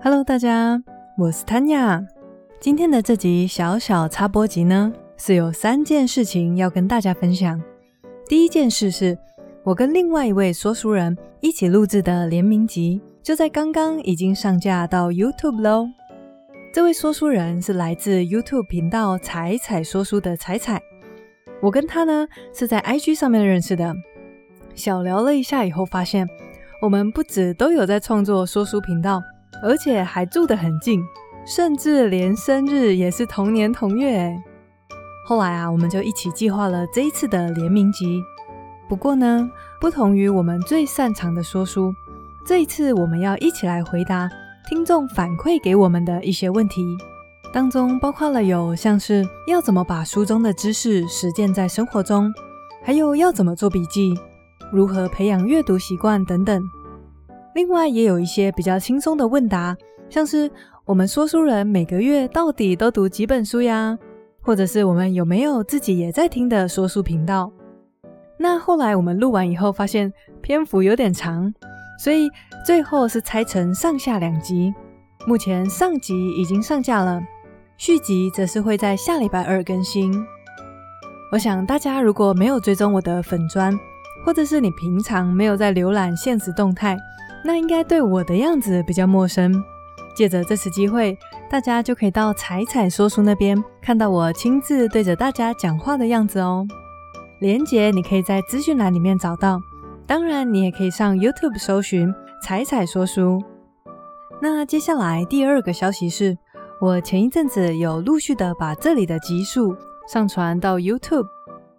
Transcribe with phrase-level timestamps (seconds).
[0.00, 0.80] Hello，大家，
[1.16, 2.06] 我是 Tanya。
[2.60, 7.60] 今天的这集小小插播集呢，是有三件事情要跟大家分享。
[8.28, 9.18] 第一件事是
[9.64, 15.88] 我跟另外一位说书人一起录制的联名集，就在刚刚已经上架到 YouTube 喽。
[16.72, 20.80] 这位说书人是来自 YouTube 频道“彩彩说书”的彩彩，
[21.60, 23.92] 我跟他呢是在 IG 上面认识的。
[24.76, 26.28] 小聊了一下以后，发现
[26.80, 29.20] 我们不止都有在创作说书频道，
[29.62, 31.02] 而且还住得很近，
[31.46, 34.34] 甚至连生日也是同年同月。
[35.26, 38.22] 后来啊，我们就一起计划了这一次的联名集。
[38.88, 41.92] 不过呢，不同于我们最擅长的说书，
[42.46, 44.28] 这一次我们要一起来回答
[44.68, 46.82] 听众反馈给我们的一些问题，
[47.52, 52.32] 当中包括了有像是要怎么把书中的知识实践在生活中，
[52.82, 54.14] 还有要怎么做笔记。
[54.72, 56.62] 如何培养阅读习惯等等，
[57.58, 59.76] 另外也有一些比较轻松的问答，
[60.08, 60.48] 像是
[60.84, 63.98] 我们说书人每个月到底都读几本书呀？
[64.40, 67.50] 或者是我们有没有自己也在听的说书频道？
[68.38, 71.52] 那后来我们录完以后发现篇幅有点长，
[71.98, 72.28] 所以
[72.64, 74.72] 最后是拆成上下两集。
[75.26, 77.20] 目前上集已经上架了，
[77.76, 80.14] 续集则是会在下礼拜二更新。
[81.32, 83.76] 我想大家如果没有追踪我的粉砖，
[84.24, 86.96] 或者是你平常没有在浏览现实动态，
[87.44, 89.52] 那应该对我的样子比较陌生。
[90.14, 91.16] 借着这次机会，
[91.48, 96.66] 大家就可以到彩彩说书那边看到我亲自对着大家讲话的样子哦。
[97.40, 99.60] 连结你可以在资讯栏里面找到，
[100.06, 103.40] 当然你也可以上 YouTube 搜寻彩彩说书。
[104.42, 106.36] 那接下来第二个消息是，
[106.80, 109.76] 我前一阵子有陆续的把这里的集数
[110.08, 111.26] 上传到 YouTube。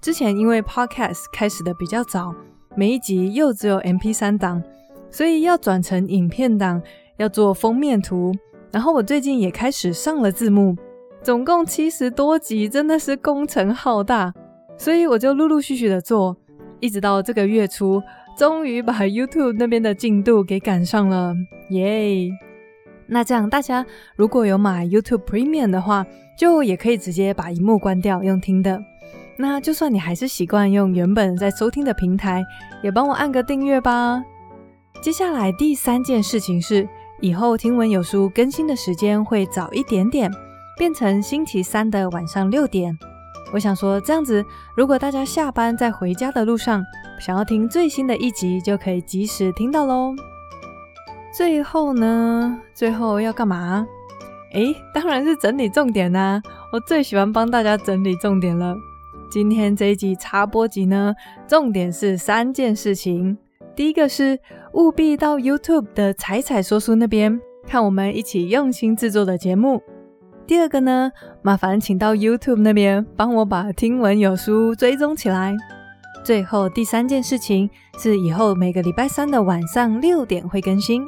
[0.00, 2.34] 之前因为 Podcast 开始的比较早，
[2.74, 4.62] 每一集又只有 MP3 档，
[5.12, 6.82] 所以要转成影片档，
[7.18, 8.32] 要做封面图。
[8.72, 10.74] 然后我最近也开始上了字幕，
[11.22, 14.32] 总共七十多集，真的是工程浩大。
[14.78, 16.34] 所以我就陆陆续续的做，
[16.80, 18.02] 一直到这个月初，
[18.36, 21.34] 终于把 YouTube 那边的进度给赶上了，
[21.68, 22.30] 耶！
[23.06, 23.84] 那这样大家
[24.16, 26.06] 如果有买 YouTube Premium 的话，
[26.38, 28.82] 就也可以直接把萤幕关掉用听的。
[29.36, 32.42] 那就算你还是习惯用原本在收听的平台，
[32.82, 34.24] 也帮我按个订阅吧。
[35.02, 36.88] 接下来第三件事情是，
[37.20, 40.30] 以后听闻有书更新的时间会早一点点，
[40.78, 42.96] 变成星期三的晚上六点。
[43.52, 44.44] 我想说这样子，
[44.76, 46.80] 如果大家下班在回家的路上，
[47.18, 50.14] 想要听最新的一集，就可以及时听到喽。
[51.36, 53.84] 最后呢，最后要干嘛？
[54.52, 56.40] 诶，当然是整理重点啦！
[56.72, 58.76] 我最喜欢帮大家整理重点了。
[59.32, 61.12] 今天这一集插播集呢，
[61.48, 63.36] 重点是三件事情。
[63.74, 64.38] 第一个是
[64.74, 69.82] 务必到 YouTube 的彩彩说书那边看我们一起用心制作的节目。
[70.46, 71.10] 第二个呢，
[71.42, 75.54] 麻烦请到 YouTube 那边帮我把听闻有书追踪起来。
[76.24, 77.68] 最后第三件事情
[77.98, 81.06] 是以后每个礼拜三的晚上六点会更新。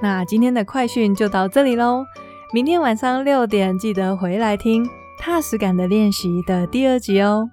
[0.00, 2.04] 那今天的快讯就到这里喽，
[2.52, 7.48] 明天晚上六点记得回来听踏实感的练习的第二集哦。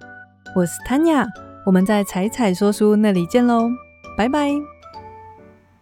[0.56, 1.26] 我是 Tanya，
[1.64, 3.68] 我们在彩彩说书那里见喽，
[4.16, 4.79] 拜拜。